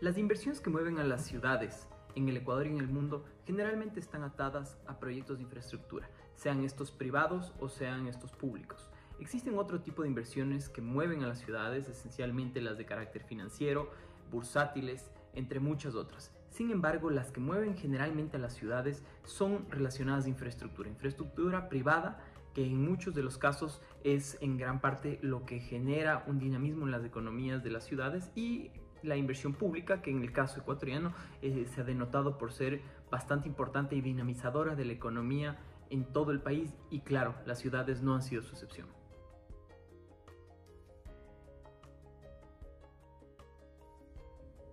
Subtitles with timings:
[0.00, 3.98] Las inversiones que mueven a las ciudades en el Ecuador y en el mundo generalmente
[3.98, 8.90] están atadas a proyectos de infraestructura, sean estos privados o sean estos públicos.
[9.18, 13.90] Existen otro tipo de inversiones que mueven a las ciudades, esencialmente las de carácter financiero,
[14.30, 16.32] bursátiles, entre muchas otras.
[16.48, 22.20] Sin embargo, las que mueven generalmente a las ciudades son relacionadas a infraestructura, infraestructura privada
[22.54, 26.84] que en muchos de los casos es en gran parte lo que genera un dinamismo
[26.86, 28.70] en las economías de las ciudades y
[29.02, 32.80] la inversión pública, que en el caso ecuatoriano eh, se ha denotado por ser
[33.10, 35.58] bastante importante y dinamizadora de la economía
[35.90, 38.88] en todo el país y claro, las ciudades no han sido su excepción.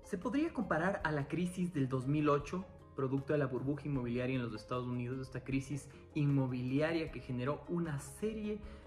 [0.04, 2.64] Se podría comparar a la crisis del 2008,
[2.96, 8.00] producto de la burbuja inmobiliaria en los Estados Unidos, esta crisis inmobiliaria que generó una
[8.00, 8.85] serie de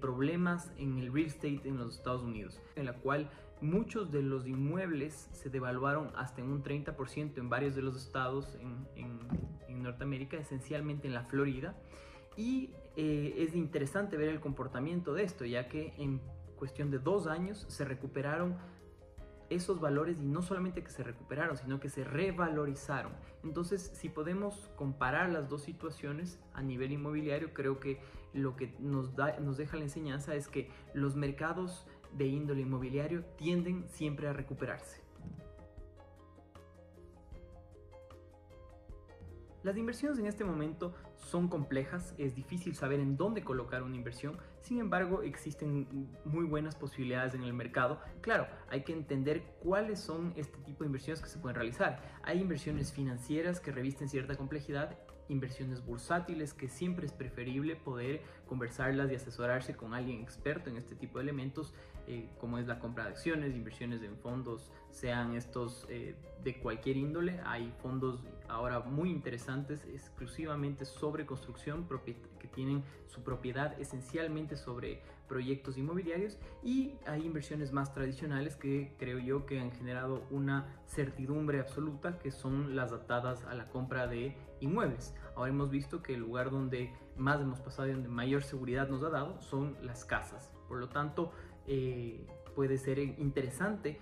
[0.00, 4.46] problemas en el real estate en los Estados Unidos, en la cual muchos de los
[4.46, 8.56] inmuebles se devaluaron hasta en un 30% en varios de los estados
[8.96, 11.76] en, Norteamérica, esencialmente en la Florida.
[12.36, 16.20] Y eh, es interesante ver el comportamiento de esto, ya que en
[16.56, 18.56] cuestión de dos años se recuperaron
[19.50, 23.12] esos valores y no solamente que se recuperaron, sino que se revalorizaron.
[23.44, 28.00] Entonces, si podemos comparar las dos situaciones a nivel inmobiliario, creo que
[28.32, 33.24] lo que nos, da, nos deja la enseñanza es que los mercados de índole inmobiliario
[33.36, 35.05] tienden siempre a recuperarse.
[39.66, 44.38] Las inversiones en este momento son complejas, es difícil saber en dónde colocar una inversión,
[44.60, 45.88] sin embargo existen
[46.24, 48.00] muy buenas posibilidades en el mercado.
[48.20, 52.00] Claro, hay que entender cuáles son este tipo de inversiones que se pueden realizar.
[52.22, 54.96] Hay inversiones financieras que revisten cierta complejidad
[55.28, 60.94] inversiones bursátiles que siempre es preferible poder conversarlas y asesorarse con alguien experto en este
[60.94, 61.74] tipo de elementos
[62.08, 66.96] eh, como es la compra de acciones, inversiones en fondos, sean estos eh, de cualquier
[66.96, 67.40] índole.
[67.44, 71.88] Hay fondos ahora muy interesantes exclusivamente sobre construcción
[72.38, 79.18] que tienen su propiedad esencialmente sobre proyectos inmobiliarios y hay inversiones más tradicionales que creo
[79.18, 84.36] yo que han generado una certidumbre absoluta que son las atadas a la compra de
[84.60, 85.14] inmuebles.
[85.34, 89.02] Ahora hemos visto que el lugar donde más hemos pasado y donde mayor seguridad nos
[89.02, 90.50] ha dado son las casas.
[90.68, 91.32] Por lo tanto,
[91.66, 93.98] eh, puede ser interesante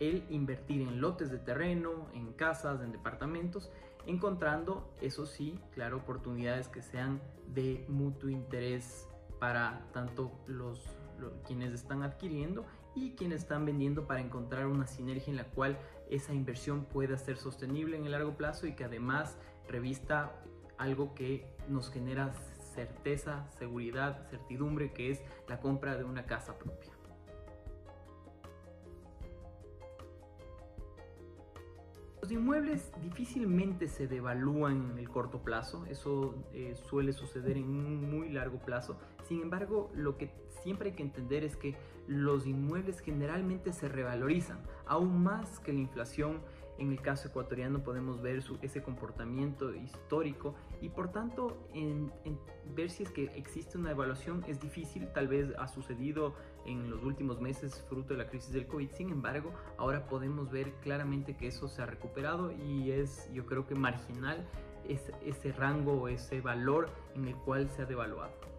[0.00, 3.70] el invertir en lotes de terreno, en casas, en departamentos,
[4.06, 9.08] encontrando, eso sí, claro, oportunidades que sean de mutuo interés
[9.38, 10.84] para tanto los,
[11.46, 12.64] quienes están adquiriendo
[12.94, 15.78] y quienes están vendiendo para encontrar una sinergia en la cual
[16.10, 19.36] esa inversión pueda ser sostenible en el largo plazo y que además
[19.68, 20.32] revista
[20.78, 22.32] algo que nos genera
[22.74, 26.92] certeza, seguridad, certidumbre, que es la compra de una casa propia.
[32.26, 38.10] Los inmuebles difícilmente se devalúan en el corto plazo, eso eh, suele suceder en un
[38.10, 38.98] muy largo plazo.
[39.26, 40.30] Sin embargo, lo que
[40.62, 41.74] siempre hay que entender es que
[42.06, 46.40] los inmuebles generalmente se revalorizan, aún más que la inflación.
[46.78, 52.12] En el caso ecuatoriano podemos ver ese comportamiento histórico y por tanto en,
[52.74, 56.34] ver si es que existe una evaluación es difícil, tal vez ha sucedido
[56.66, 58.90] en los últimos meses fruto de la crisis del COVID.
[58.90, 63.66] Sin embargo, ahora podemos ver claramente que eso se ha recuperado y es yo creo
[63.66, 64.46] que marginal
[64.86, 68.55] ese, ese rango o ese valor en el cual se ha devaluado.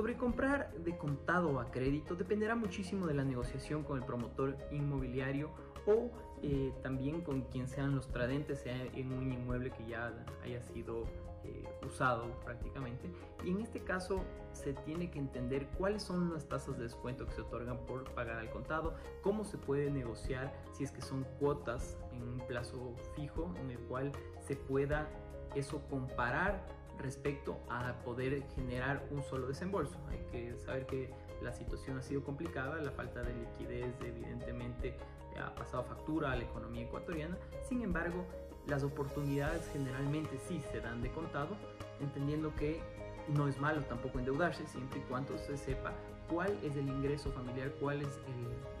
[0.00, 5.50] Sobre comprar de contado a crédito dependerá muchísimo de la negociación con el promotor inmobiliario
[5.84, 6.10] o
[6.42, 10.10] eh, también con quien sean los tradentes, sea en un inmueble que ya
[10.42, 11.04] haya sido
[11.44, 13.10] eh, usado prácticamente.
[13.44, 17.32] Y en este caso se tiene que entender cuáles son las tasas de descuento que
[17.32, 21.98] se otorgan por pagar al contado, cómo se puede negociar si es que son cuotas
[22.14, 25.10] en un plazo fijo en el cual se pueda
[25.54, 29.98] eso comparar respecto a poder generar un solo desembolso.
[30.08, 31.10] Hay que saber que
[31.42, 34.96] la situación ha sido complicada, la falta de liquidez evidentemente
[35.42, 37.36] ha pasado factura a la economía ecuatoriana,
[37.68, 38.26] sin embargo
[38.66, 41.56] las oportunidades generalmente sí se dan de contado,
[42.00, 42.80] entendiendo que
[43.28, 45.92] no es malo tampoco endeudarse siempre y cuando se sepa
[46.28, 48.18] cuál es el ingreso familiar, cuál es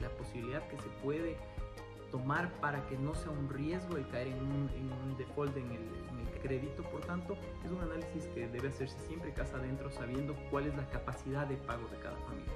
[0.00, 1.36] la posibilidad que se puede
[2.10, 6.09] tomar para que no sea un riesgo el caer en un, default en el,
[6.40, 6.82] crédito.
[6.84, 10.88] Por tanto, es un análisis que debe hacerse siempre casa adentro sabiendo cuál es la
[10.90, 12.52] capacidad de pago de cada familia.